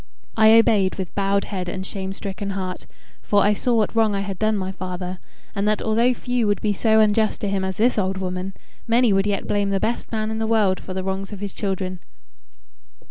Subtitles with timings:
[0.35, 2.87] I obeyed with bowed head and shame stricken heart,
[3.21, 5.19] for I saw what wrong I had done my father,
[5.53, 8.55] and that although few would be so unjust to him as this old woman,
[8.87, 11.53] many would yet blame the best man in the world for the wrongs of his
[11.53, 11.99] children.